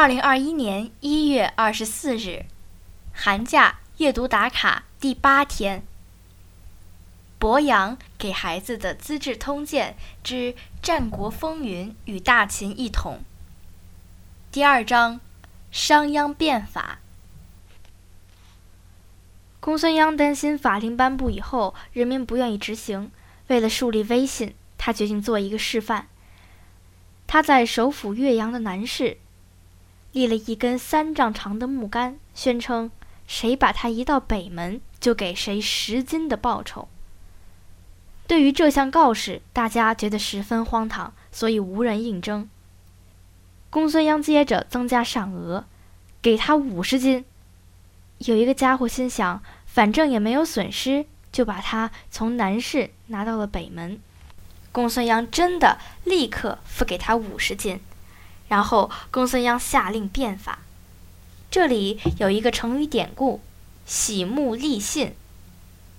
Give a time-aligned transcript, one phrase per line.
[0.00, 2.46] 二零二一年一月二十四日，
[3.12, 5.82] 寒假阅读打卡第八天。
[7.38, 13.20] 博洋给孩子的《资治通鉴》之战国风云与大秦一统。
[14.50, 15.20] 第二章，
[15.70, 17.00] 商鞅变法。
[19.60, 23.10] 公孙鞅担心法令颁布以后，人民不愿意执行，
[23.48, 26.08] 为了树立威信，他决定做一个示范。
[27.26, 29.18] 他在首府岳阳的南市。
[30.12, 32.90] 立了一根三丈长的木杆，宣称
[33.26, 36.88] 谁把它移到北门，就给谁十斤的报酬。
[38.26, 42.48] 对于这项告示，大家觉得十分荒唐，所以无人应征。
[43.70, 45.64] 公孙鞅接着增加赏额，
[46.20, 47.24] 给他五十斤。
[48.18, 54.00] 有一个家伙心想，反正也没有损失，就把他从南市拿到了北门。
[54.72, 57.80] 公孙鞅真的立刻付给他五十斤。
[58.50, 60.58] 然后，公孙鞅下令变法。
[61.52, 63.40] 这里有一个成语典故
[63.86, 65.14] ，“喜木立信”，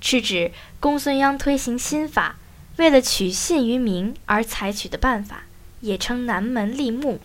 [0.01, 2.35] 是指公孙鞅推行新法，
[2.75, 5.43] 为了取信于民而采取的办法，
[5.79, 7.21] 也称南门立木，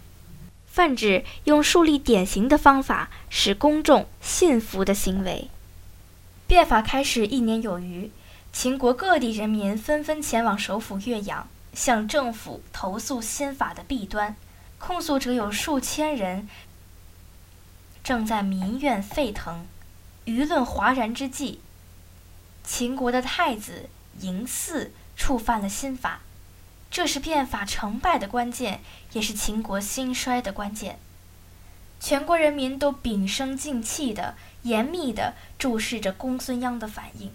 [0.69, 5.49] 泛指用树立典型的方法使公众信服的行为。
[6.47, 8.13] 变法开始一年有余，
[8.53, 14.37] 秦国各地人民纷纷前往首府岳阳，向政府投诉新法的弊端。
[14.79, 16.49] 控诉者有数千人，
[18.05, 19.67] 正在民怨沸腾、
[20.27, 21.61] 舆论哗然之际，
[22.63, 23.89] 秦国的太子
[24.21, 26.21] 嬴驷触犯了新法，
[26.91, 28.81] 这是变法成败的关键，
[29.13, 30.99] 也是秦国兴衰的关键。
[31.99, 37.33] 全国人民都屏声静气的、严密的注视着公孙鞅的反应。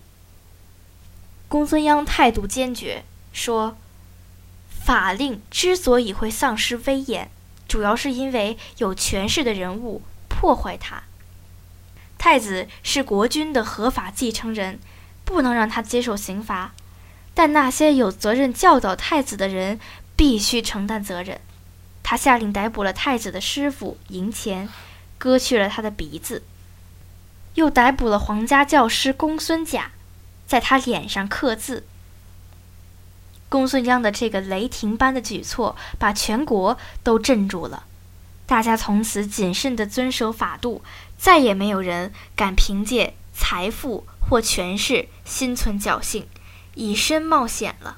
[1.48, 3.76] 公孙鞅态度坚决，说。
[4.84, 7.30] 法令之所以会丧失威严，
[7.68, 11.04] 主要是因为有权势的人物破坏它。
[12.18, 14.80] 太子是国君的合法继承人，
[15.24, 16.74] 不能让他接受刑罚，
[17.34, 19.80] 但那些有责任教导太子的人
[20.16, 21.40] 必须承担责任。
[22.04, 24.68] 他下令逮捕了太子的师傅赢钱，
[25.18, 26.44] 割去了他的鼻子，
[27.54, 29.92] 又逮捕了皇家教师公孙贾，
[30.46, 31.86] 在他脸上刻字。
[33.52, 37.84] 公孙鞅的这个雷霆般的举措，把全国都镇住了。
[38.46, 40.82] 大家从此谨慎地遵守法度，
[41.18, 46.28] 再也没有人敢凭借财富或权势心存侥幸，
[46.76, 47.98] 以身冒险了。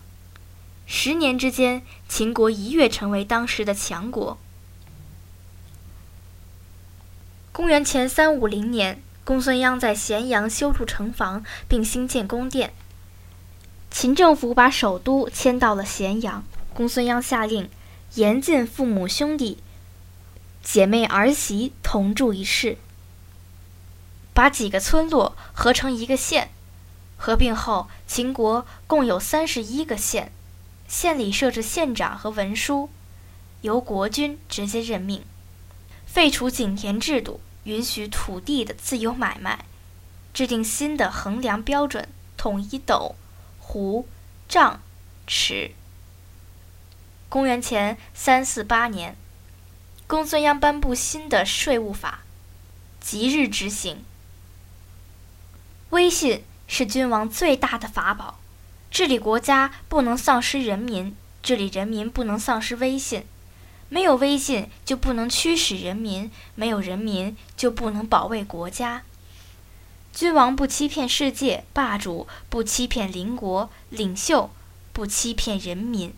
[0.87, 4.39] 十年之间，秦国一跃成为当时的强国。
[7.51, 12.73] 公元前三五零年，公孙鞅在咸阳修筑城防，并兴建宫殿。
[13.93, 16.43] 秦政府把首都迁到了咸阳，
[16.73, 17.69] 公孙鞅下令
[18.15, 19.59] 严禁父母兄弟、
[20.63, 22.79] 姐妹儿媳同住一室，
[24.33, 26.49] 把几个村落合成一个县。
[27.17, 30.31] 合并后，秦国共有三十一个县，
[30.87, 32.89] 县里设置县长和文书，
[33.61, 35.23] 由国君直接任命。
[36.07, 39.65] 废除井田制度，允许土地的自由买卖，
[40.33, 43.15] 制定新的衡量标准，统一斗。
[43.65, 44.07] 胡
[44.47, 44.81] 丈
[45.25, 45.71] 尺。
[47.29, 49.15] 公元前三四八年，
[50.05, 52.19] 公孙鞅颁布新的税务法，
[52.99, 54.03] 即日执行。
[55.89, 58.39] 威信是君王最大的法宝，
[58.91, 63.25] 治理国家不能丧失人民，治理人民不能丧失威信。
[63.89, 69.03] 没有威信，就不能驱使人民；没有人民，就不能保卫国家。
[70.13, 74.51] 君王不欺骗世界，霸主不欺骗邻国，领袖
[74.93, 76.13] 不欺骗人民。